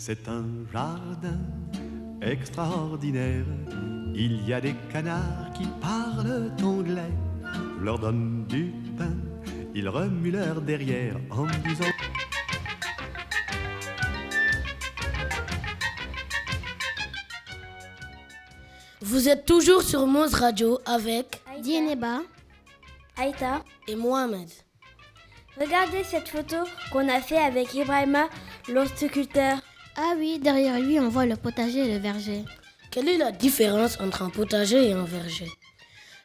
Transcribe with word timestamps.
C'est 0.00 0.28
un 0.28 0.44
jardin 0.72 1.40
extraordinaire. 2.22 3.44
Il 4.14 4.46
y 4.46 4.52
a 4.52 4.60
des 4.60 4.76
canards 4.92 5.52
qui 5.52 5.66
parlent 5.80 6.52
anglais. 6.62 7.12
Je 7.80 7.84
leur 7.84 7.98
donne 7.98 8.46
du 8.48 8.72
pain, 8.96 9.16
ils 9.74 9.88
remuent 9.88 10.30
leur 10.30 10.60
derrière 10.60 11.16
en 11.30 11.46
disant. 11.66 11.90
Vous 19.00 19.28
êtes 19.28 19.46
toujours 19.46 19.82
sur 19.82 20.06
Mose 20.06 20.34
Radio 20.34 20.78
avec 20.86 21.42
Dieneba, 21.60 22.20
Aïta, 23.16 23.64
et 23.88 23.96
Mohamed. 23.96 24.48
regardez 25.58 26.04
cette 26.04 26.28
photo 26.28 26.56
qu'on 26.92 27.08
a 27.08 27.20
fait 27.20 27.38
avec 27.38 27.74
Ibrahima, 27.74 28.28
l'horticulteur. 28.68 29.58
Ah 30.00 30.14
oui, 30.16 30.38
derrière 30.38 30.78
lui, 30.78 31.00
on 31.00 31.08
voit 31.08 31.26
le 31.26 31.34
potager 31.34 31.80
et 31.80 31.92
le 31.92 31.98
verger. 31.98 32.44
Quelle 32.92 33.08
est 33.08 33.16
la 33.16 33.32
différence 33.32 33.98
entre 33.98 34.22
un 34.22 34.30
potager 34.30 34.90
et 34.90 34.92
un 34.92 35.02
verger? 35.02 35.48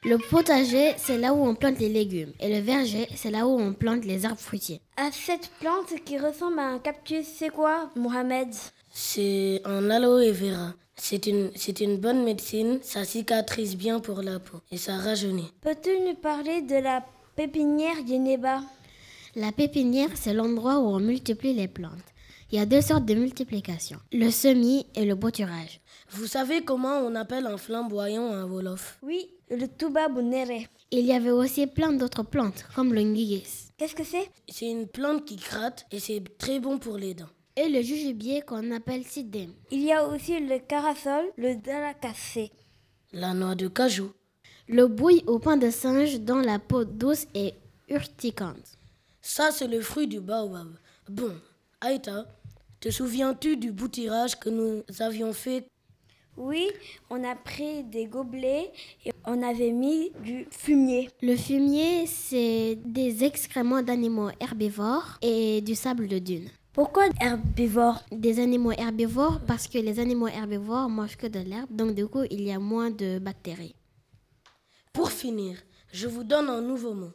Le 0.03 0.19
potager, 0.19 0.93
c'est 0.97 1.17
là 1.17 1.33
où 1.33 1.43
on 1.43 1.55
plante 1.55 1.79
les 1.79 1.89
légumes. 1.89 2.33
Et 2.39 2.53
le 2.53 2.61
verger, 2.61 3.07
c'est 3.15 3.31
là 3.31 3.47
où 3.47 3.59
on 3.59 3.73
plante 3.73 4.05
les 4.05 4.25
arbres 4.25 4.39
fruitiers. 4.39 4.79
À 4.95 5.09
cette 5.11 5.49
plante 5.59 5.91
qui 6.05 6.19
ressemble 6.19 6.59
à 6.59 6.67
un 6.67 6.77
cactus, 6.77 7.25
c'est 7.25 7.49
quoi, 7.49 7.89
Mohamed? 7.95 8.49
C'est 8.91 9.61
un 9.65 9.89
aloe 9.89 10.31
vera. 10.31 10.73
C'est 10.95 11.25
une, 11.25 11.49
c'est 11.55 11.81
une 11.81 11.97
bonne 11.97 12.23
médecine, 12.23 12.77
ça 12.83 13.03
cicatrise 13.05 13.75
bien 13.75 13.99
pour 13.99 14.21
la 14.21 14.39
peau 14.39 14.59
et 14.71 14.77
ça 14.77 14.97
rajeunit. 14.97 15.51
Peux-tu 15.61 15.89
nous 16.07 16.13
parler 16.13 16.61
de 16.61 16.75
la 16.75 17.03
pépinière 17.35 17.97
Yeneba 18.05 18.61
La 19.35 19.51
pépinière, 19.51 20.09
c'est 20.13 20.35
l'endroit 20.35 20.77
où 20.77 20.89
on 20.89 20.99
multiplie 20.99 21.55
les 21.55 21.67
plantes. 21.67 22.12
Il 22.53 22.57
y 22.57 22.59
a 22.59 22.67
deux 22.67 22.81
sortes 22.81 23.05
de 23.05 23.15
multiplication, 23.15 23.97
le 24.11 24.29
semis 24.29 24.85
et 24.93 25.05
le 25.05 25.15
bouturage. 25.15 25.81
Vous 26.11 26.27
savez 26.27 26.63
comment 26.63 26.99
on 26.99 27.15
appelle 27.15 27.47
un 27.47 27.57
flamboyant 27.57 28.31
un 28.31 28.45
wolof? 28.45 28.99
Oui, 29.01 29.27
le 29.49 29.65
tuba 29.65 30.07
bonere. 30.07 30.67
Il 30.91 31.03
y 31.03 31.13
avait 31.13 31.31
aussi 31.31 31.65
plein 31.65 31.93
d'autres 31.93 32.21
plantes, 32.21 32.67
comme 32.75 32.93
le 32.93 33.01
ngigis. 33.01 33.71
Qu'est-ce 33.75 33.95
que 33.95 34.03
c'est? 34.03 34.29
C'est 34.47 34.69
une 34.69 34.87
plante 34.87 35.25
qui 35.25 35.37
gratte 35.37 35.87
et 35.89 35.99
c'est 35.99 36.21
très 36.37 36.59
bon 36.59 36.77
pour 36.77 36.97
les 36.97 37.15
dents. 37.15 37.31
Et 37.55 37.69
le 37.69 37.81
jujubier 37.81 38.43
qu'on 38.43 38.69
appelle 38.69 39.03
sidem. 39.03 39.51
Il 39.71 39.81
y 39.81 39.91
a 39.91 40.07
aussi 40.07 40.39
le 40.39 40.59
carasol, 40.59 41.25
le 41.37 41.55
dalacacé. 41.55 42.51
La 43.13 43.33
noix 43.33 43.55
de 43.55 43.67
cajou. 43.67 44.11
Le 44.67 44.85
bouille 44.85 45.23
au 45.25 45.39
pain 45.39 45.57
de 45.57 45.71
singe 45.71 46.19
dont 46.19 46.37
la 46.37 46.59
peau 46.59 46.85
douce 46.85 47.25
et 47.33 47.55
urticante. 47.89 48.77
Ça, 49.23 49.49
c'est 49.49 49.67
le 49.67 49.81
fruit 49.81 50.05
du 50.05 50.19
baobab. 50.19 50.67
Bon, 51.09 51.33
Aïta, 51.81 52.27
te 52.83 52.89
souviens-tu 52.89 53.55
du 53.55 53.71
boutirage 53.71 54.37
que 54.37 54.49
nous 54.49 54.83
avions 54.99 55.31
fait? 55.31 55.65
Oui, 56.35 56.69
on 57.09 57.23
a 57.23 57.33
pris 57.33 57.85
des 57.85 58.07
gobelets 58.07 58.73
et 59.05 59.11
on 59.25 59.41
avait 59.41 59.71
mis 59.71 60.11
du 60.21 60.45
fumier. 60.51 61.09
Le 61.21 61.37
fumier, 61.37 62.05
c'est 62.07 62.77
des 62.83 63.23
excréments 63.23 63.81
d'animaux 63.81 64.31
herbivores 64.41 65.17
et 65.21 65.61
du 65.61 65.75
sable 65.75 66.09
de 66.09 66.19
dune. 66.19 66.49
Pourquoi 66.73 67.05
herbivore 67.21 68.03
Des 68.11 68.41
animaux 68.41 68.73
herbivores 68.73 69.39
parce 69.47 69.69
que 69.69 69.77
les 69.77 69.99
animaux 69.99 70.27
herbivores 70.27 70.89
mangent 70.89 71.15
que 71.15 71.27
de 71.27 71.39
l'herbe, 71.39 71.73
donc 71.73 71.95
du 71.95 72.05
coup, 72.07 72.23
il 72.29 72.41
y 72.41 72.51
a 72.51 72.59
moins 72.59 72.91
de 72.91 73.17
bactéries. 73.17 73.75
Pour 74.91 75.09
finir, 75.09 75.57
je 75.93 76.07
vous 76.09 76.25
donne 76.25 76.49
un 76.49 76.61
nouveau 76.61 76.93
mot. 76.93 77.13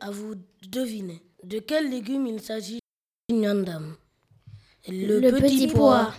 À 0.00 0.10
vous 0.10 0.34
deviner. 0.68 1.22
De 1.44 1.60
quel 1.60 1.90
légume 1.90 2.26
il 2.26 2.40
s'agit 2.40 2.80
Nyandam. 3.30 3.94
Le, 4.88 5.20
Le 5.20 5.30
petit. 5.32 5.66
Wẹ́rẹ́ 5.66 6.12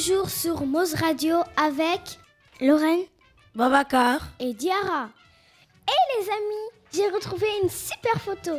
toujours 0.00 0.30
sur 0.30 0.64
Mose 0.64 0.94
Radio 0.94 1.36
avec 1.58 2.00
Lorraine 2.58 3.02
Babacar. 3.54 4.28
et 4.38 4.54
Diara. 4.54 5.10
Et 5.86 6.20
les 6.22 6.26
amis, 6.26 6.70
j'ai 6.90 7.14
retrouvé 7.14 7.46
une 7.62 7.68
super 7.68 8.18
photo. 8.22 8.52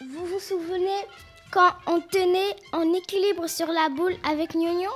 Vous 0.00 0.24
vous 0.24 0.38
souvenez 0.40 0.96
quand 1.52 1.72
on 1.86 2.00
tenait 2.00 2.56
en 2.72 2.90
équilibre 2.94 3.50
sur 3.50 3.66
la 3.66 3.90
boule 3.90 4.14
avec 4.26 4.52
Gnogno 4.54 4.88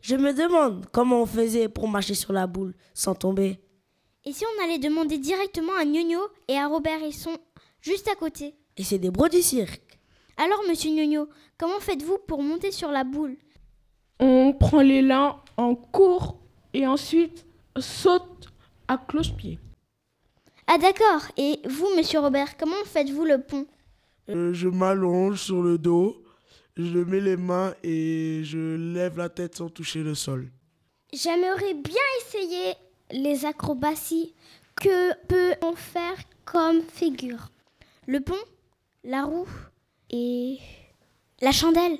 Je 0.00 0.16
me 0.16 0.32
demande 0.32 0.86
comment 0.90 1.22
on 1.22 1.26
faisait 1.26 1.68
pour 1.68 1.86
marcher 1.86 2.14
sur 2.14 2.32
la 2.32 2.48
boule 2.48 2.74
sans 2.92 3.14
tomber. 3.14 3.60
Et 4.24 4.32
si 4.32 4.44
on 4.44 4.64
allait 4.64 4.78
demander 4.80 5.18
directement 5.18 5.76
à 5.76 5.84
Gnogno 5.84 6.20
et 6.48 6.58
à 6.58 6.66
Robert, 6.66 6.98
ils 7.00 7.14
sont 7.14 7.38
juste 7.80 8.08
à 8.08 8.16
côté. 8.16 8.56
Et 8.76 8.82
c'est 8.82 8.98
des 8.98 9.12
bros 9.12 9.28
du 9.28 9.40
cirque. 9.40 10.00
Alors, 10.36 10.64
monsieur 10.68 10.90
Gnogno, 10.90 11.28
comment 11.58 11.78
faites-vous 11.78 12.18
pour 12.26 12.42
monter 12.42 12.72
sur 12.72 12.90
la 12.90 13.04
boule? 13.04 13.36
On 14.20 14.52
prend 14.52 14.82
l'élan 14.82 15.40
en 15.56 15.74
court 15.74 16.38
et 16.74 16.86
ensuite 16.86 17.46
saute 17.78 18.48
à 18.88 18.96
cloche-pied. 18.98 19.58
Ah 20.66 20.78
d'accord. 20.78 21.22
Et 21.36 21.60
vous, 21.68 21.88
monsieur 21.96 22.20
Robert, 22.20 22.56
comment 22.56 22.84
faites-vous 22.86 23.24
le 23.24 23.40
pont? 23.40 23.66
Euh, 24.28 24.54
je 24.54 24.68
m'allonge 24.68 25.40
sur 25.40 25.62
le 25.62 25.78
dos, 25.78 26.22
je 26.76 26.98
mets 26.98 27.20
les 27.20 27.36
mains 27.36 27.74
et 27.82 28.42
je 28.44 28.76
lève 28.94 29.18
la 29.18 29.28
tête 29.28 29.56
sans 29.56 29.68
toucher 29.68 30.02
le 30.02 30.14
sol. 30.14 30.50
J'aimerais 31.12 31.74
bien 31.74 31.94
essayer 32.20 32.74
les 33.10 33.44
acrobaties. 33.44 34.34
Que 34.76 35.14
peut-on 35.26 35.74
faire 35.74 36.16
comme 36.44 36.80
figure? 36.80 37.50
Le 38.06 38.20
pont, 38.20 38.34
la 39.04 39.24
roue 39.24 39.48
et 40.10 40.58
la 41.40 41.52
chandelle. 41.52 41.98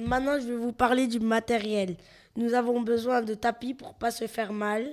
Maintenant, 0.00 0.38
je 0.40 0.46
vais 0.46 0.56
vous 0.56 0.72
parler 0.72 1.06
du 1.06 1.20
matériel. 1.20 1.96
Nous 2.36 2.54
avons 2.54 2.80
besoin 2.80 3.22
de 3.22 3.34
tapis 3.34 3.74
pour 3.74 3.94
pas 3.94 4.10
se 4.10 4.26
faire 4.26 4.52
mal 4.52 4.86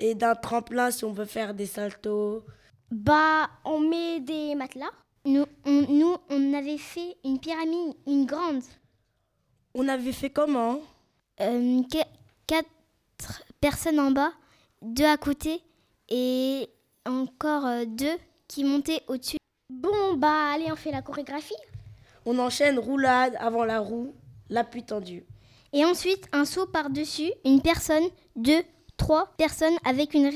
et 0.00 0.14
d'un 0.14 0.34
tremplin 0.34 0.90
si 0.90 1.04
on 1.04 1.12
veut 1.12 1.24
faire 1.24 1.54
des 1.54 1.66
saltos. 1.66 2.44
Bah, 2.90 3.48
on 3.64 3.80
met 3.80 4.20
des 4.20 4.54
matelas. 4.54 4.90
Nous, 5.24 5.46
on, 5.64 5.82
nous, 5.88 6.16
on 6.28 6.52
avait 6.52 6.76
fait 6.78 7.16
une 7.24 7.38
pyramide, 7.40 7.94
une 8.06 8.26
grande. 8.26 8.62
On 9.74 9.88
avait 9.88 10.12
fait 10.12 10.30
comment? 10.30 10.78
Euh, 11.40 11.82
qu- 11.90 11.98
quatre 12.46 12.68
personnes 13.60 13.98
en 13.98 14.10
bas, 14.10 14.32
deux 14.82 15.06
à 15.06 15.16
côté 15.16 15.62
et 16.10 16.68
encore 17.06 17.64
euh, 17.66 17.84
deux 17.86 18.16
qui 18.46 18.62
montaient 18.64 19.00
au-dessus. 19.08 19.38
Bon, 19.70 20.14
bah, 20.14 20.52
allez, 20.52 20.70
on 20.70 20.76
fait 20.76 20.92
la 20.92 21.00
chorégraphie. 21.00 21.54
On 22.26 22.38
enchaîne 22.38 22.78
roulade 22.78 23.34
avant 23.38 23.64
la 23.64 23.80
roue, 23.80 24.14
l'appui 24.48 24.82
tendu. 24.84 25.24
Et 25.72 25.84
ensuite, 25.84 26.28
un 26.32 26.44
saut 26.44 26.66
par-dessus, 26.66 27.32
une 27.44 27.60
personne, 27.60 28.04
deux, 28.36 28.62
trois 28.96 29.26
personnes 29.36 29.76
avec 29.84 30.14
une 30.14 30.30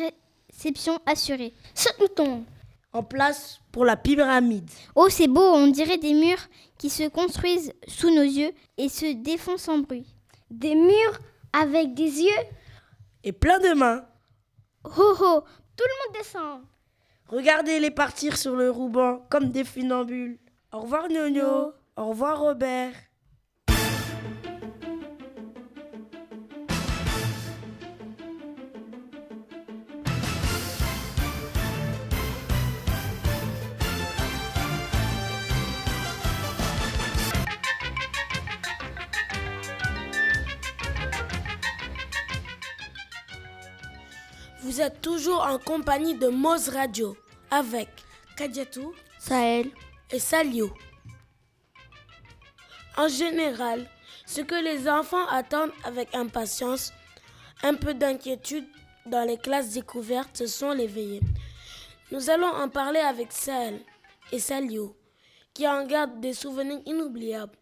réception 0.51 0.99
assurée. 1.07 1.55
Saute-mouton 1.75 2.45
En 2.93 3.03
place 3.03 3.61
pour 3.71 3.85
la 3.85 3.97
pyramide. 3.97 4.69
Oh, 4.97 5.09
c'est 5.09 5.29
beau, 5.29 5.41
on 5.41 5.69
dirait 5.69 5.99
des 5.99 6.15
murs 6.15 6.49
qui 6.77 6.91
se 6.91 7.09
construisent 7.09 7.73
sous 7.87 8.11
nos 8.11 8.23
yeux 8.23 8.51
et 8.77 8.89
se 8.89 9.13
défont 9.13 9.57
sans 9.57 9.79
bruit. 9.79 10.07
Des 10.51 10.75
murs 10.75 11.19
avec 11.53 11.95
des 11.95 12.23
yeux 12.23 12.45
Et 13.23 13.33
plein 13.33 13.59
de 13.59 13.75
mains. 13.75 14.05
Ho 14.85 15.15
ho 15.21 15.41
Tout 15.77 15.85
le 15.85 16.07
monde 16.07 16.17
descend 16.17 16.61
Regardez-les 17.29 17.91
partir 17.91 18.37
sur 18.39 18.57
le 18.57 18.71
ruban 18.71 19.27
comme 19.29 19.51
des 19.51 19.65
funambules. 19.65 20.39
Au 20.73 20.81
revoir 20.81 21.09
Nono. 21.09 21.73
Au 21.97 22.09
revoir 22.09 22.41
Robert. 22.41 22.95
Vous 44.69 44.83
êtes 44.83 45.01
toujours 45.01 45.41
en 45.47 45.59
compagnie 45.59 46.15
de 46.15 46.29
Moz 46.29 46.69
Radio 46.69 47.17
avec 47.51 47.89
Kadiatou 48.37 48.93
Sahel. 49.19 49.71
et 50.13 50.19
Salio. 50.19 50.71
En 52.99 53.09
général, 53.09 53.89
ce 54.27 54.43
que 54.43 54.63
les 54.63 54.87
enfants 54.87 55.27
attendent 55.29 55.73
avec 55.85 56.15
impatience, 56.15 56.93
un 57.63 57.77
peu 57.77 57.95
d'inquiétude 57.95 58.67
dans 59.07 59.27
les 59.27 59.39
classes 59.39 59.71
découvertes, 59.71 60.37
ce 60.37 60.47
sont 60.47 60.73
les 60.73 60.87
veillées. 60.87 61.23
Nous 62.13 62.29
allons 62.29 62.53
en 62.53 62.69
parler 62.69 63.01
avec 63.01 63.33
Sahel 63.33 63.81
et 64.33 64.39
Salio, 64.39 64.95
qui 65.55 65.67
en 65.67 65.87
gardent 65.87 66.21
des 66.21 66.35
souvenirs 66.35 66.83
inoubliables, 66.85 67.57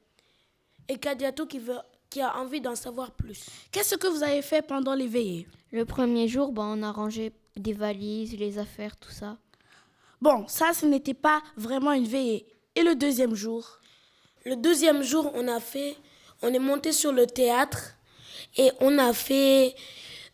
et 0.89 0.99
Kadiatou 0.99 1.47
qui, 1.47 1.61
veut, 1.61 1.79
qui 2.11 2.21
a 2.21 2.37
envie 2.39 2.61
d'en 2.61 2.77
savoir 2.77 3.11
plus. 3.11 3.47
Qu'est-ce 3.73 3.97
que 3.97 4.07
vous 4.07 4.23
avez 4.23 4.43
fait 4.43 4.63
pendant 4.63 4.95
les 4.95 5.09
veillées 5.09 5.47
Le 5.73 5.85
premier 5.85 6.29
jour, 6.29 6.53
bah, 6.53 6.65
on 6.67 6.83
a 6.83 6.93
rangé 6.93 7.33
des 7.57 7.73
valises, 7.73 8.37
les 8.39 8.59
affaires, 8.59 8.97
tout 8.97 9.11
ça. 9.11 9.39
Bon, 10.21 10.47
ça, 10.49 10.73
ce 10.73 10.87
n'était 10.87 11.15
pas 11.15 11.43
vraiment 11.57 11.93
une 11.93 12.07
veillée. 12.07 12.47
Et 12.75 12.83
le 12.83 12.95
deuxième 12.95 13.35
jour? 13.35 13.81
Le 14.45 14.57
deuxième 14.57 15.03
jour, 15.03 15.31
on 15.35 15.49
a 15.49 15.61
fait, 15.61 15.97
on 16.43 16.53
est 16.53 16.59
monté 16.59 16.93
sur 16.93 17.13
le 17.13 17.27
théâtre 17.27 17.95
et 18.57 18.71
on 18.81 18.99
a 18.99 19.13
fait 19.13 19.75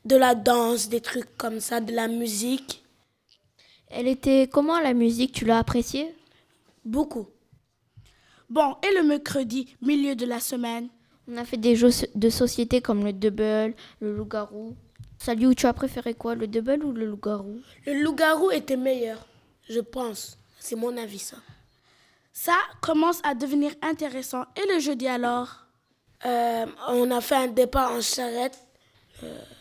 de 0.04 0.16
la 0.16 0.34
danse, 0.34 0.88
des 0.88 1.00
trucs 1.00 1.36
comme 1.36 1.60
ça, 1.60 1.80
de 1.80 1.92
la 1.92 2.08
musique, 2.08 2.82
Elle 3.94 4.08
était 4.08 4.48
comment 4.50 4.80
la 4.80 4.94
musique? 4.94 5.32
Tu 5.32 5.44
l'as 5.44 5.58
appréciée? 5.58 6.14
Beaucoup. 6.84 7.28
Bon, 8.48 8.76
et 8.82 8.94
le 8.96 9.02
mercredi, 9.02 9.76
milieu 9.82 10.14
de 10.16 10.24
la 10.24 10.40
semaine 10.40 10.88
On 11.28 11.36
a 11.36 11.44
fait 11.44 11.56
des 11.56 11.76
jeux 11.76 11.90
de 12.14 12.30
société 12.30 12.80
comme 12.80 13.04
le 13.04 13.12
double, 13.12 13.74
le 14.00 14.16
loup-garou. 14.16 14.74
Salut, 15.18 15.54
tu 15.54 15.66
as 15.66 15.72
préféré 15.72 16.14
quoi, 16.14 16.34
le 16.34 16.48
double 16.48 16.84
ou 16.84 16.92
le 16.92 17.06
loup-garou? 17.06 17.60
Le 17.86 18.02
loup-garou 18.02 18.50
était 18.50 18.76
meilleur, 18.76 19.24
je 19.68 19.78
pense. 19.80 20.36
C'est 20.58 20.74
mon 20.76 20.96
avis, 20.96 21.20
ça. 21.20 21.36
Ça 22.32 22.56
commence 22.80 23.20
à 23.24 23.34
devenir 23.34 23.72
intéressant. 23.82 24.44
Et 24.56 24.72
le 24.72 24.80
jeudi 24.80 25.06
alors? 25.06 25.66
Euh, 26.24 26.66
On 26.88 27.10
a 27.10 27.20
fait 27.20 27.36
un 27.36 27.48
départ 27.48 27.92
en 27.92 28.00
charrette. 28.00 28.58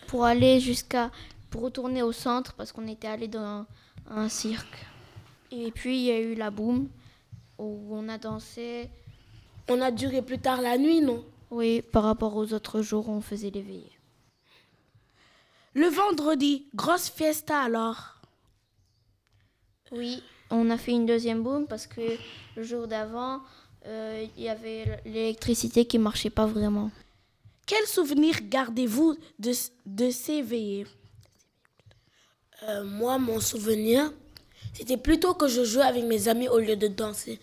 Pour 0.08 0.26
aller 0.26 0.60
jusqu'à. 0.60 1.12
pour 1.52 1.62
retourner 1.62 2.02
au 2.02 2.12
centre 2.12 2.54
parce 2.54 2.72
qu'on 2.72 2.88
était 2.88 3.08
allé 3.08 3.28
dans 3.28 3.42
un, 3.42 3.68
un 4.10 4.30
cirque. 4.30 4.86
Et 5.52 5.70
puis 5.72 5.98
il 6.00 6.06
y 6.06 6.12
a 6.12 6.20
eu 6.20 6.34
la 6.34 6.50
boum 6.50 6.88
où 7.60 7.88
on 7.92 8.08
a 8.10 8.18
dansé. 8.18 8.90
On 9.70 9.80
a 9.82 9.92
duré 9.92 10.22
plus 10.22 10.40
tard 10.40 10.62
la 10.62 10.78
nuit, 10.78 11.02
non? 11.02 11.24
Oui, 11.52 11.82
par 11.82 12.04
rapport 12.04 12.36
aux 12.36 12.54
autres 12.54 12.82
jours, 12.82 13.10
on 13.10 13.22
faisait 13.22 13.50
les 13.52 13.62
veillées. 13.62 13.98
Le 15.74 15.88
vendredi, 15.88 16.66
grosse 16.74 17.10
fiesta 17.10 17.60
alors. 17.62 18.16
Oui, 19.92 20.24
on 20.50 20.70
a 20.70 20.78
fait 20.78 20.92
une 20.92 21.06
deuxième 21.06 21.44
boum 21.44 21.68
parce 21.68 21.88
que 21.88 22.02
le 22.56 22.64
jour 22.64 22.88
d'avant, 22.88 23.42
euh, 23.86 24.26
il 24.38 24.44
y 24.44 24.50
avait 24.50 25.02
l'électricité 25.06 25.86
qui 25.86 25.98
marchait 25.98 26.30
pas 26.30 26.46
vraiment. 26.46 26.92
Quel 27.66 27.86
souvenir 27.86 28.36
gardez-vous 28.44 29.18
de, 29.40 29.52
de 29.86 30.10
ces 30.10 30.42
veillées? 30.42 30.88
Euh, 32.64 32.84
Moi, 32.84 33.18
mon 33.18 33.40
souvenir, 33.40 34.12
c'était 34.74 34.98
plutôt 34.98 35.34
que 35.34 35.48
je 35.48 35.64
jouais 35.64 35.84
avec 35.84 36.06
mes 36.06 36.28
amis 36.28 36.48
au 36.48 36.60
lieu 36.60 36.76
de 36.76 36.88
danser. 36.88 37.40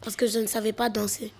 Parce 0.00 0.16
que 0.16 0.26
je 0.26 0.38
ne 0.38 0.46
savais 0.46 0.72
pas 0.72 0.88
danser. 0.88 1.32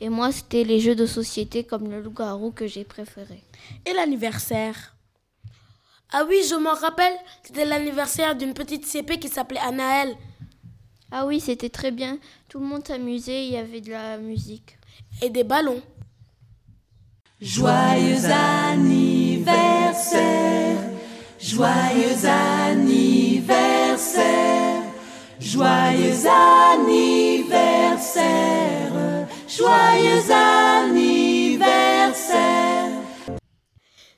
Et 0.00 0.08
moi, 0.08 0.32
c'était 0.32 0.64
les 0.64 0.80
jeux 0.80 0.94
de 0.94 1.06
société 1.06 1.64
comme 1.64 1.90
le 1.90 2.00
loup-garou 2.00 2.50
que 2.50 2.66
j'ai 2.66 2.84
préféré. 2.84 3.42
Et 3.86 3.92
l'anniversaire? 3.92 4.96
Ah 6.12 6.24
oui, 6.28 6.42
je 6.48 6.54
m'en 6.54 6.74
rappelle, 6.74 7.16
c'était 7.42 7.64
l'anniversaire 7.64 8.36
d'une 8.36 8.54
petite 8.54 8.86
CP 8.86 9.18
qui 9.18 9.28
s'appelait 9.28 9.60
Anaël. 9.60 10.16
Ah 11.10 11.26
oui, 11.26 11.40
c'était 11.40 11.70
très 11.70 11.90
bien. 11.90 12.18
Tout 12.48 12.60
le 12.60 12.66
monde 12.66 12.86
s'amusait, 12.86 13.46
il 13.46 13.52
y 13.52 13.56
avait 13.56 13.80
de 13.80 13.90
la 13.90 14.18
musique. 14.18 14.78
Et 15.22 15.30
des 15.30 15.44
ballons. 15.44 15.82
Joyeux 17.40 18.24
anniversaire, 18.24 20.78
joyeux 21.38 22.26
anniversaire, 22.26 24.82
joyeux 25.38 26.26
anniversaire, 26.72 28.73
joyeux 29.56 30.30
anniversaire. 30.30 31.64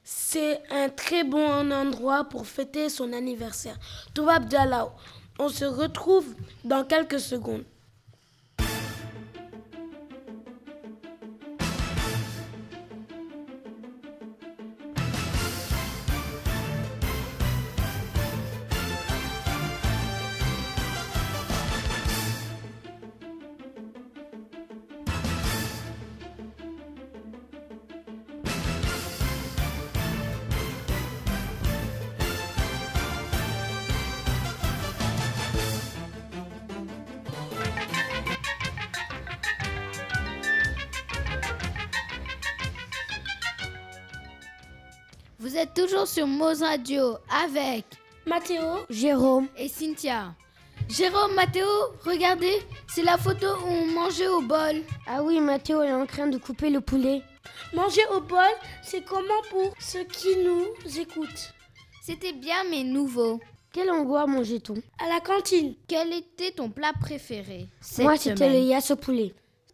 C'est 0.03 0.63
un 0.71 0.89
très 0.89 1.25
bon 1.25 1.71
endroit 1.73 2.25
pour 2.25 2.47
fêter 2.47 2.89
son 2.89 3.13
anniversaire. 3.13 3.79
Toubab 4.15 4.47
Diallo, 4.47 4.91
on 5.39 5.49
se 5.49 5.65
retrouve 5.65 6.35
dans 6.65 6.85
quelques 6.85 7.21
secondes. 7.21 7.65
Vous 45.57 45.63
êtes 45.63 45.73
toujours 45.73 46.07
sur 46.07 46.27
Moz 46.27 46.63
Radio 46.63 47.17
avec 47.31 47.87
Mathéo, 48.27 48.85
Jérôme, 48.91 49.49
et 49.57 49.69
Cynthia. 49.69 50.35
Jérôme, 50.87 51.33
Mathéo, 51.33 51.65
regardez, 52.05 52.61
c'est 52.87 53.03
la 53.03 53.17
photo 53.17 53.47
où 53.65 53.69
on 53.71 53.87
mangeait 53.87 54.29
au 54.29 54.43
bol. 54.43 54.83
ah 55.07 55.23
oui, 55.23 55.41
Mathéo 55.41 55.81
est 55.81 55.95
en 55.95 56.05
train 56.05 56.27
de 56.27 56.37
couper 56.37 56.69
le 56.69 56.83
poulet. 56.83 57.23
manger 57.73 58.03
au 58.15 58.21
bol, 58.21 58.53
c'est 58.83 59.03
comment 59.03 59.41
pour 59.49 59.73
ceux 59.81 60.05
qui 60.05 60.37
nous 60.45 60.99
écoutent? 60.99 61.55
C'était 62.03 62.35
bien 62.35 62.63
mais 62.69 62.85
nouveau. 62.85 63.41
Quel 63.73 63.91
endroit 63.91 64.27
mangeait-on? 64.27 64.75
À 65.03 65.09
la 65.09 65.21
cantine. 65.21 65.75
Quel 65.89 66.13
était 66.13 66.51
ton 66.51 66.69
plat 66.69 66.93
préféré 67.01 67.67
cette 67.81 68.05
Moi, 68.05 68.19
c'était 68.19 68.49
le 68.51 68.57
semaine? 68.57 68.69
yasso 68.69 68.97
poulet. 68.97 69.33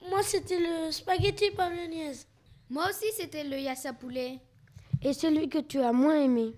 Moi, 0.09 0.23
c'était 0.23 0.61
le 0.61 0.93
spaghetti 0.93 1.51
bolognaise. 1.51 2.29
Moi 2.71 2.85
aussi, 2.89 3.07
c'était 3.17 3.43
le 3.43 3.59
yassa 3.59 3.93
poulet. 3.93 4.39
Et 5.05 5.13
celui 5.13 5.49
que 5.49 5.59
tu 5.59 5.81
as 5.81 5.93
moins 5.93 6.17
aimé 6.21 6.53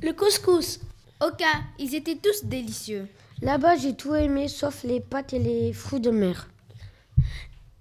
Le 0.00 0.12
couscous. 0.12 0.80
Oka, 1.20 1.46
ils 1.78 1.94
étaient 1.94 2.16
tous 2.16 2.44
délicieux. 2.44 3.06
Là-bas, 3.42 3.76
j'ai 3.76 3.94
tout 3.94 4.14
aimé 4.14 4.48
sauf 4.48 4.82
les 4.84 5.00
pâtes 5.00 5.32
et 5.34 5.38
les 5.38 5.72
fruits 5.72 6.00
de 6.00 6.10
mer. 6.10 6.48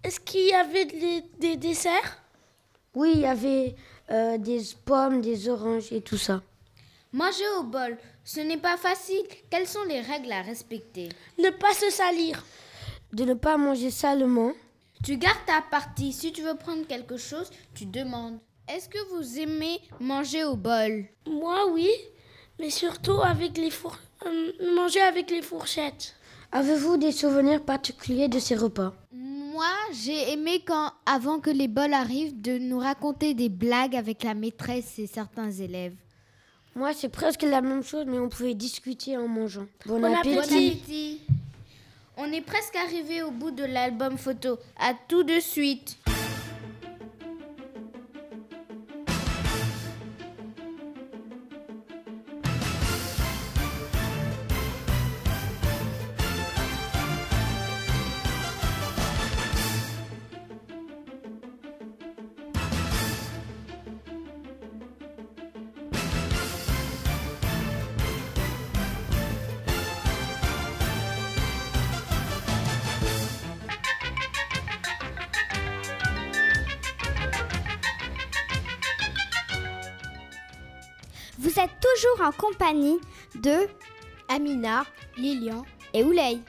Est-ce 0.03 0.20
qu'il 0.20 0.48
y 0.48 0.53
avait 0.53 0.86
des, 0.86 1.24
des 1.39 1.58
desserts? 1.58 2.22
Oui, 2.94 3.12
il 3.15 3.22
y 3.22 3.25
avait 3.25 3.75
euh, 4.10 4.38
des 4.38 4.62
pommes, 4.86 5.22
des 5.22 5.48
oranges 5.48 5.91
et 5.91 6.01
tout 6.01 6.18
ça. 6.18 6.41
Manger 7.13 7.48
au 7.60 7.63
bol, 7.63 7.98
ce 8.24 8.39
n'est 8.39 8.58
pas 8.58 8.77
facile. 8.77 9.24
Quelles 9.50 9.68
sont 9.68 9.84
les 9.88 10.01
règles 10.01 10.32
à 10.32 10.41
respecter? 10.41 11.10
Ne 11.39 11.50
pas 11.50 11.74
se 11.74 11.89
salir. 11.89 12.44
De 13.13 13.24
ne 13.24 13.34
pas 13.34 13.58
manger 13.58 13.91
salement. 13.91 14.53
Tu 15.03 15.18
gardes 15.18 15.46
ta 15.46 15.62
partie. 15.62 16.13
Si 16.13 16.32
tu 16.32 16.41
veux 16.41 16.56
prendre 16.56 16.86
quelque 16.88 17.18
chose, 17.18 17.50
tu 17.74 17.86
demandes. 17.86 18.39
Est-ce 18.74 18.88
que 18.88 19.00
vous 19.13 19.38
aimez 19.40 19.82
manger 20.00 20.46
au 20.46 20.56
bol? 20.56 21.06
Moi, 21.28 21.68
oui. 21.72 21.90
Mais 22.58 22.70
surtout 22.70 23.20
avec 23.22 23.58
les 23.58 23.70
four... 23.70 23.98
euh, 24.25 24.51
manger 24.75 25.01
avec 25.01 25.30
les 25.30 25.42
fourchettes. 25.42 26.16
Avez-vous 26.54 26.96
des 26.96 27.12
souvenirs 27.12 27.62
particuliers 27.63 28.30
de 28.30 28.40
ces 28.40 28.56
repas? 28.56 28.94
Moi, 29.12 29.66
j'ai 29.92 30.32
aimé 30.32 30.63
quand, 30.66 30.92
avant 31.06 31.40
que 31.40 31.50
les 31.50 31.68
bols 31.68 31.94
arrivent, 31.94 32.40
de 32.42 32.58
nous 32.58 32.80
raconter 32.80 33.34
des 33.34 33.50
blagues 33.50 33.96
avec 33.96 34.24
la 34.24 34.36
maîtresse 34.36 34.98
et 35.00 35.08
certains 35.08 35.51
élèves. 35.51 35.96
Moi, 36.74 36.94
c'est 36.94 37.10
presque 37.10 37.42
la 37.42 37.60
même 37.60 37.84
chose, 37.84 38.06
mais 38.08 38.20
on 38.20 38.30
pouvait 38.30 38.54
discuter 38.54 39.18
en 39.18 39.28
mangeant. 39.28 39.68
Bon, 39.86 40.00
Bon 40.00 40.16
appétit. 40.16 40.38
appétit. 40.38 41.22
On 42.16 42.32
est 42.32 42.42
presque 42.42 42.75
arrivé 42.78 43.22
au 43.22 43.32
bout 43.32 43.51
de 43.51 43.66
l'album 43.66 44.18
photo. 44.18 44.58
À 44.80 44.94
tout 44.94 45.24
de 45.24 45.42
suite. 45.42 45.98
Êtes 81.62 81.80
toujours 81.80 82.27
en 82.27 82.32
compagnie 82.32 83.00
de 83.36 83.68
Amina, 84.27 84.84
Lilian 85.18 85.63
et 85.94 86.03
Ouley. 86.03 86.39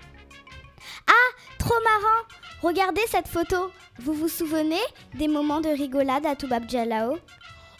Ah, 1.07 1.37
trop 1.59 1.75
marrant 1.85 2.26
Regardez 2.62 3.02
cette 3.09 3.28
photo. 3.28 3.71
Vous 3.99 4.14
vous 4.14 4.28
souvenez 4.28 4.81
des 5.14 5.28
moments 5.28 5.61
de 5.61 5.69
rigolade 5.69 6.25
à 6.25 6.37
Toubab 6.37 6.69
Jalao 6.71 7.19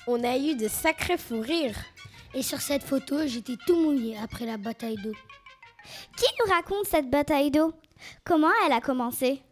On 0.07 0.23
a 0.25 0.37
eu 0.37 0.57
de 0.57 0.69
sacrés 0.69 1.17
fous 1.17 1.41
rires. 1.41 1.79
Et 2.35 2.43
sur 2.43 2.61
cette 2.61 2.83
photo, 2.83 3.27
j'étais 3.27 3.57
tout 3.67 3.77
mouillé 3.77 4.17
après 4.23 4.45
la 4.45 4.57
bataille 4.57 4.97
d'eau. 4.97 5.15
Qui 6.17 6.27
nous 6.41 6.53
raconte 6.53 6.87
cette 6.87 7.11
bataille 7.11 7.51
d'eau? 7.51 7.73
Comment 8.25 8.51
elle 8.67 8.73
a 8.73 8.81
commencé? 8.81 9.43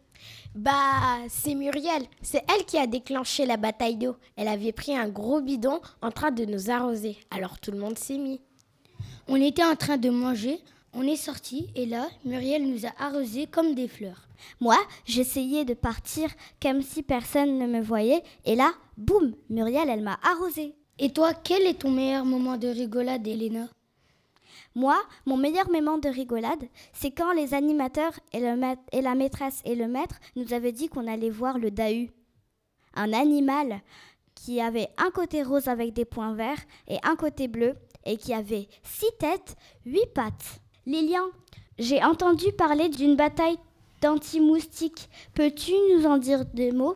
Bah, 0.53 1.19
c'est 1.29 1.55
Muriel. 1.55 2.03
C'est 2.21 2.43
elle 2.53 2.65
qui 2.65 2.77
a 2.77 2.85
déclenché 2.85 3.45
la 3.45 3.57
bataille 3.57 3.95
d'eau. 3.95 4.17
Elle 4.35 4.49
avait 4.49 4.73
pris 4.73 4.95
un 4.95 5.07
gros 5.07 5.41
bidon 5.41 5.79
en 6.01 6.11
train 6.11 6.31
de 6.31 6.43
nous 6.45 6.69
arroser. 6.69 7.17
Alors 7.31 7.59
tout 7.59 7.71
le 7.71 7.79
monde 7.79 7.97
s'est 7.97 8.17
mis. 8.17 8.41
On 9.27 9.35
était 9.37 9.63
en 9.63 9.75
train 9.75 9.97
de 9.97 10.09
manger, 10.09 10.59
on 10.93 11.03
est 11.03 11.15
sorti 11.15 11.67
et 11.75 11.85
là, 11.85 12.09
Muriel 12.25 12.69
nous 12.69 12.85
a 12.85 12.91
arrosés 12.99 13.47
comme 13.47 13.75
des 13.75 13.87
fleurs. 13.87 14.27
Moi, 14.59 14.77
j'essayais 15.05 15.63
de 15.63 15.73
partir 15.73 16.29
comme 16.61 16.81
si 16.81 17.01
personne 17.01 17.57
ne 17.57 17.67
me 17.67 17.81
voyait 17.81 18.23
et 18.43 18.55
là, 18.55 18.73
boum, 18.97 19.33
Muriel, 19.49 19.89
elle 19.89 20.01
m'a 20.01 20.19
arrosée. 20.21 20.75
Et 20.99 21.13
toi, 21.13 21.33
quel 21.33 21.61
est 21.63 21.79
ton 21.81 21.91
meilleur 21.91 22.25
moment 22.25 22.57
de 22.57 22.67
rigolade, 22.67 23.25
Elena? 23.25 23.67
Moi, 24.73 24.97
mon 25.25 25.35
meilleur 25.35 25.69
moment 25.69 25.97
de 25.97 26.07
rigolade, 26.07 26.63
c'est 26.93 27.11
quand 27.11 27.33
les 27.33 27.53
animateurs 27.53 28.13
et, 28.31 28.39
la 28.39 29.15
maîtresse 29.15 29.61
et 29.65 29.75
le 29.75 29.87
maître 29.87 30.15
nous 30.35 30.53
avaient 30.53 30.71
dit 30.71 30.87
qu'on 30.87 31.07
allait 31.07 31.29
voir 31.29 31.59
le 31.59 31.71
dahu. 31.71 32.09
Un 32.93 33.11
animal 33.11 33.81
qui 34.33 34.61
avait 34.61 34.89
un 34.97 35.11
côté 35.11 35.43
rose 35.43 35.67
avec 35.67 35.93
des 35.93 36.05
points 36.05 36.33
verts 36.35 36.61
et 36.87 36.97
un 37.03 37.15
côté 37.15 37.47
bleu 37.47 37.75
et 38.05 38.17
qui 38.17 38.33
avait 38.33 38.67
six 38.83 39.11
têtes, 39.19 39.55
huit 39.85 40.07
pattes. 40.13 40.61
Lilian, 40.85 41.27
j'ai 41.77 42.03
entendu 42.03 42.51
parler 42.53 42.89
d'une 42.89 43.15
bataille 43.15 43.57
d'anti-moustiques. 44.01 45.09
Peux-tu 45.33 45.73
nous 45.93 46.05
en 46.05 46.17
dire 46.17 46.45
des 46.45 46.71
mots? 46.71 46.95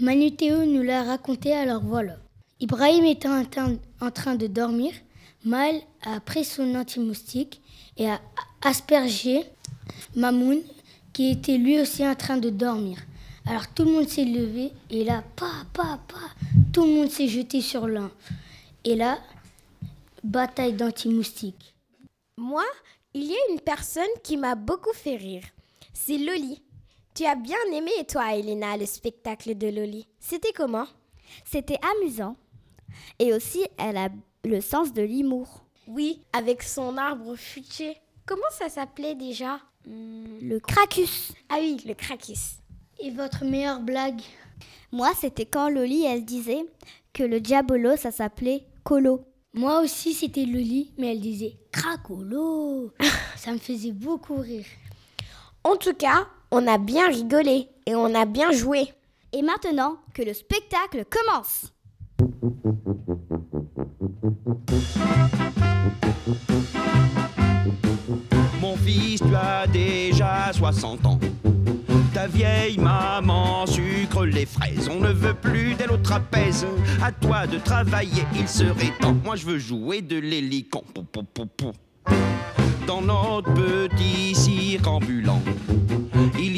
Manu 0.00 0.34
Théo 0.34 0.64
nous 0.64 0.82
l'a 0.82 1.04
raconté, 1.04 1.52
alors 1.52 1.82
voilà. 1.82 2.16
Ibrahim 2.60 3.04
était 3.04 3.28
en 3.28 4.10
train 4.10 4.34
de 4.34 4.46
dormir. 4.46 4.92
Mal 5.44 5.80
a 6.02 6.20
pris 6.20 6.44
son 6.44 6.74
anti-moustique 6.74 7.60
et 7.96 8.08
a 8.08 8.20
aspergé 8.62 9.44
Mamoun, 10.14 10.60
qui 11.12 11.32
était 11.32 11.58
lui 11.58 11.80
aussi 11.80 12.06
en 12.06 12.14
train 12.14 12.36
de 12.36 12.48
dormir. 12.48 12.98
Alors 13.44 13.66
tout 13.74 13.84
le 13.84 13.90
monde 13.90 14.08
s'est 14.08 14.24
levé 14.24 14.70
et 14.88 15.04
là, 15.04 15.24
pa, 15.34 15.50
pa, 15.72 15.98
pa, 16.06 16.18
tout 16.72 16.84
le 16.84 16.92
monde 16.92 17.10
s'est 17.10 17.26
jeté 17.26 17.60
sur 17.60 17.88
l'un. 17.88 18.10
Et 18.84 18.94
là, 18.94 19.18
bataille 20.22 20.74
d'anti-moustiques. 20.74 21.74
Moi, 22.38 22.64
il 23.12 23.24
y 23.24 23.34
a 23.34 23.52
une 23.52 23.60
personne 23.60 24.04
qui 24.22 24.36
m'a 24.36 24.54
beaucoup 24.54 24.92
fait 24.94 25.16
rire. 25.16 25.44
C'est 25.92 26.18
Loli. 26.18 26.62
Tu 27.14 27.26
as 27.26 27.34
bien 27.34 27.58
aimé, 27.72 27.90
toi, 28.08 28.34
Elena, 28.34 28.76
le 28.76 28.86
spectacle 28.86 29.58
de 29.58 29.66
Loli. 29.66 30.06
C'était 30.18 30.52
comment? 30.52 30.86
C'était 31.44 31.78
amusant. 31.96 32.36
Et 33.18 33.32
aussi, 33.34 33.64
elle 33.76 33.96
a 33.96 34.08
le 34.44 34.60
sens 34.60 34.92
de 34.92 35.02
l'humour. 35.02 35.64
Oui, 35.86 36.22
avec 36.32 36.62
son 36.62 36.96
arbre 36.96 37.36
futé. 37.36 37.96
Comment 38.26 38.42
ça 38.50 38.68
s'appelait 38.68 39.14
déjà? 39.14 39.60
Le 39.86 40.58
cracus. 40.58 41.32
Ah 41.48 41.56
oui, 41.60 41.82
le 41.86 41.94
cracus. 41.94 42.56
Et 43.00 43.10
votre 43.10 43.44
meilleure 43.44 43.80
blague? 43.80 44.20
Moi, 44.92 45.10
c'était 45.18 45.46
quand 45.46 45.68
Loli, 45.68 46.04
elle 46.04 46.24
disait 46.24 46.64
que 47.12 47.22
le 47.22 47.40
diabolo, 47.40 47.96
ça 47.96 48.10
s'appelait 48.10 48.64
colo. 48.84 49.24
Moi 49.54 49.80
aussi, 49.80 50.14
c'était 50.14 50.44
Loli, 50.44 50.92
mais 50.98 51.12
elle 51.12 51.20
disait 51.20 51.56
cracolo. 51.72 52.92
ça 53.36 53.52
me 53.52 53.58
faisait 53.58 53.92
beaucoup 53.92 54.36
rire. 54.36 54.66
En 55.64 55.76
tout 55.76 55.94
cas, 55.94 56.28
on 56.50 56.66
a 56.66 56.78
bien 56.78 57.08
rigolé 57.08 57.68
et 57.86 57.94
on 57.94 58.14
a 58.14 58.24
bien 58.24 58.52
joué. 58.52 58.92
Et 59.32 59.42
maintenant 59.42 59.98
que 60.14 60.22
le 60.22 60.34
spectacle 60.34 61.04
commence. 61.04 61.72
Mon 68.60 68.76
fils, 68.76 69.20
tu 69.20 69.34
as 69.34 69.66
déjà 69.66 70.52
60 70.52 71.06
ans. 71.06 71.18
Ta 72.14 72.28
vieille 72.28 72.78
maman 72.78 73.66
sucre 73.66 74.24
les 74.24 74.46
fraises. 74.46 74.88
On 74.88 75.00
ne 75.00 75.08
veut 75.08 75.34
plus 75.34 75.74
d'elle 75.74 75.90
au 75.90 75.96
trapèze. 75.96 76.64
À 77.02 77.10
toi 77.10 77.48
de 77.48 77.58
travailler, 77.58 78.24
il 78.36 78.46
serait 78.46 78.92
temps. 79.00 79.16
Moi, 79.24 79.34
je 79.34 79.44
veux 79.44 79.58
jouer 79.58 80.02
de 80.02 80.20
pou. 81.56 81.72
Dans 82.86 83.00
notre 83.00 83.52
petit 83.54 84.36
cirque 84.36 84.86
ambulant, 84.86 85.42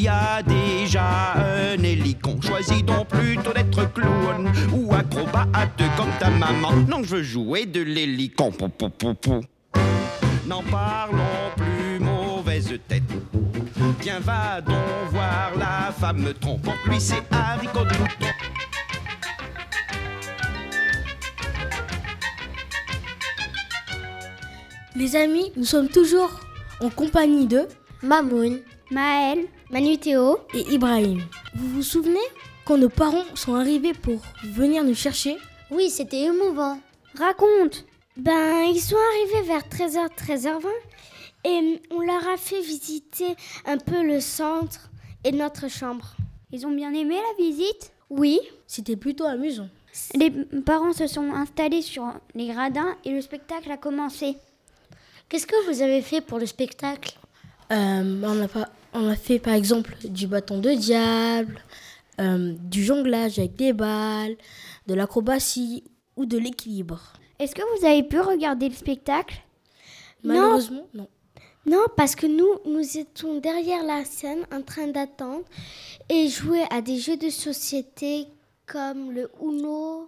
y 0.05 0.07
a 0.07 0.43
déjà 0.43 1.33
un 1.33 1.81
hélicon. 1.81 2.39
Choisis 2.39 2.83
donc 2.83 3.07
plutôt 3.07 3.51
d'être 3.51 3.91
clown 3.91 4.51
ou 4.71 4.93
acrobate 4.93 5.81
comme 5.97 6.11
ta 6.19 6.29
maman. 6.29 6.73
Non, 6.87 7.01
je 7.01 7.15
veux 7.15 7.23
jouer 7.23 7.65
de 7.65 7.81
l'hélicon. 7.81 8.51
N'en 10.45 10.61
parlons 10.61 11.49
plus, 11.57 11.99
mauvaise 11.99 12.79
tête. 12.87 13.01
Tiens, 14.01 14.19
va 14.19 14.61
donc 14.61 14.75
voir 15.09 15.53
la 15.57 15.91
femme 15.91 16.31
trompante. 16.39 16.75
Lui, 16.85 16.99
c'est 16.99 17.23
haricot 17.31 17.79
de 17.79 17.97
mouton. 17.97 18.27
Les 24.95 25.15
amis, 25.15 25.51
nous 25.57 25.65
sommes 25.65 25.89
toujours 25.89 26.39
en 26.79 26.89
compagnie 26.91 27.47
de 27.47 27.67
Mamoun, 28.03 28.59
Maël, 28.91 29.39
Manu 29.71 29.97
Théo. 29.97 30.39
et 30.53 30.61
Ibrahim. 30.73 31.23
Vous 31.55 31.67
vous 31.69 31.81
souvenez 31.83 32.19
quand 32.65 32.77
nos 32.77 32.89
parents 32.89 33.25
sont 33.33 33.55
arrivés 33.55 33.93
pour 33.93 34.21
venir 34.43 34.83
nous 34.83 34.93
chercher? 34.93 35.37
Oui, 35.71 35.89
c'était 35.89 36.21
émouvant. 36.21 36.79
Raconte. 37.17 37.85
Ben, 38.15 38.63
ils 38.73 38.79
sont 38.79 38.95
arrivés 38.95 39.47
vers 39.47 39.63
13h, 39.63 40.09
13h20 40.15 40.67
et 41.45 41.81
on 41.91 42.01
leur 42.01 42.27
a 42.27 42.37
fait 42.37 42.61
visiter 42.61 43.35
un 43.65 43.77
peu 43.77 44.03
le 44.05 44.19
centre 44.19 44.89
et 45.23 45.31
notre 45.31 45.67
chambre. 45.67 46.15
Ils 46.51 46.65
ont 46.65 46.71
bien 46.71 46.93
aimé 46.93 47.15
la 47.15 47.43
visite? 47.43 47.91
Oui. 48.09 48.39
C'était 48.67 48.95
plutôt 48.95 49.25
amusant. 49.25 49.69
Les 50.13 50.29
parents 50.65 50.93
se 50.93 51.07
sont 51.07 51.33
installés 51.33 51.81
sur 51.81 52.05
les 52.35 52.47
gradins 52.47 52.95
et 53.03 53.11
le 53.11 53.21
spectacle 53.21 53.71
a 53.71 53.77
commencé. 53.77 54.37
Qu'est-ce 55.27 55.47
que 55.47 55.69
vous 55.71 55.81
avez 55.81 56.01
fait 56.01 56.21
pour 56.21 56.37
le 56.37 56.45
spectacle? 56.45 57.17
Euh, 57.71 58.21
on, 58.23 58.41
a 58.43 58.47
pas, 58.47 58.69
on 58.95 59.09
a 59.09 59.15
fait 59.15 59.39
par 59.39 59.53
exemple 59.53 59.95
du 60.03 60.27
bâton 60.27 60.59
de 60.59 60.71
diable, 60.71 61.61
euh, 62.19 62.53
du 62.59 62.83
jonglage 62.83 63.37
avec 63.39 63.55
des 63.55 63.73
balles, 63.73 64.35
de 64.87 64.93
l'acrobatie 64.93 65.83
ou 66.15 66.25
de 66.25 66.37
l'équilibre. 66.37 67.13
Est-ce 67.39 67.53
que 67.53 67.61
vous 67.77 67.85
avez 67.85 68.03
pu 68.03 68.19
regarder 68.19 68.69
le 68.69 68.75
spectacle? 68.75 69.35
Malheureusement, 70.23 70.87
non. 70.93 71.07
Non, 71.65 71.85
parce 71.97 72.15
que 72.15 72.27
nous, 72.27 72.59
nous 72.65 72.97
étions 72.97 73.39
derrière 73.39 73.83
la 73.83 74.05
scène 74.05 74.45
en 74.51 74.61
train 74.61 74.87
d'attendre 74.87 75.43
et 76.09 76.29
jouer 76.29 76.63
à 76.69 76.81
des 76.81 76.99
jeux 76.99 77.17
de 77.17 77.29
société 77.29 78.27
comme 78.67 79.11
le 79.11 79.31
Uno 79.41 80.07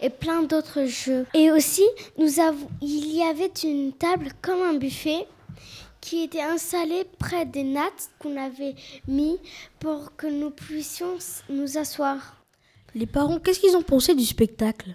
et 0.00 0.10
plein 0.10 0.42
d'autres 0.42 0.86
jeux. 0.86 1.26
Et 1.34 1.50
aussi, 1.52 1.84
nous 2.18 2.40
avons, 2.40 2.68
il 2.80 3.14
y 3.14 3.22
avait 3.22 3.52
une 3.62 3.92
table 3.92 4.30
comme 4.40 4.62
un 4.62 4.74
buffet 4.74 5.26
qui 6.06 6.22
était 6.22 6.40
installée 6.40 7.04
près 7.18 7.44
des 7.44 7.64
nattes 7.64 8.10
qu'on 8.20 8.36
avait 8.36 8.76
mis 9.08 9.38
pour 9.80 10.14
que 10.14 10.28
nous 10.28 10.50
puissions 10.50 11.18
nous 11.50 11.78
asseoir. 11.78 12.36
Les 12.94 13.06
parents, 13.06 13.40
qu'est-ce 13.40 13.58
qu'ils 13.58 13.76
ont 13.76 13.82
pensé 13.82 14.14
du 14.14 14.24
spectacle? 14.24 14.94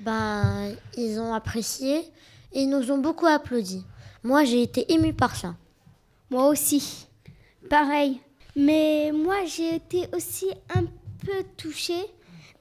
Ben, 0.00 0.74
ils 0.96 1.20
ont 1.20 1.34
apprécié 1.34 1.98
et 2.52 2.62
ils 2.62 2.70
nous 2.70 2.90
ont 2.90 2.96
beaucoup 2.96 3.26
applaudi. 3.26 3.84
Moi, 4.22 4.44
j'ai 4.44 4.62
été 4.62 4.90
émue 4.90 5.12
par 5.12 5.36
ça. 5.36 5.54
Moi 6.30 6.48
aussi. 6.48 7.06
Pareil. 7.68 8.18
Mais 8.56 9.12
moi, 9.12 9.44
j'ai 9.44 9.74
été 9.74 10.06
aussi 10.14 10.46
un 10.74 10.84
peu 11.26 11.44
touchée 11.58 12.06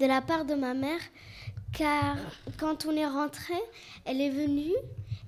de 0.01 0.05
la 0.05 0.21
part 0.21 0.43
de 0.43 0.55
ma 0.55 0.73
mère, 0.73 0.99
car 1.71 2.17
quand 2.59 2.85
on 2.85 2.97
est 2.97 3.07
rentré, 3.07 3.55
elle 4.03 4.19
est 4.19 4.29
venue 4.29 4.75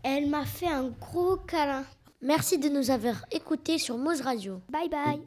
et 0.04 0.10
elle 0.10 0.30
m'a 0.30 0.46
fait 0.46 0.68
un 0.68 0.90
gros 0.90 1.38
câlin. 1.38 1.86
Merci 2.22 2.58
de 2.58 2.68
nous 2.68 2.92
avoir 2.92 3.16
écoutés 3.32 3.78
sur 3.78 3.98
Mose 3.98 4.20
Radio. 4.20 4.62
Bye 4.70 4.90
bye. 4.90 5.22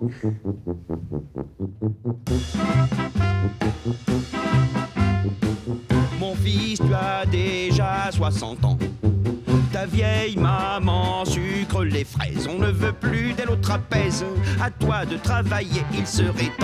Mon 6.21 6.35
fils, 6.35 6.81
tu 6.81 6.95
as 6.95 7.25
déjà 7.25 8.11
60 8.13 8.65
ans. 8.67 8.79
Ta 9.73 9.87
vieille 9.87 10.37
maman 10.37 11.25
sucre 11.25 11.83
les 11.83 12.05
fraises. 12.05 12.47
On 12.47 12.59
ne 12.59 12.71
veut 12.71 12.93
plus 12.93 13.33
d'elle 13.33 13.49
au 13.51 13.57
trapèze. 13.57 14.23
À 14.61 14.71
toi 14.71 15.07
de 15.07 15.17
travailler, 15.17 15.83
il 15.95 16.07
serait 16.07 16.31
temps. 16.31 16.61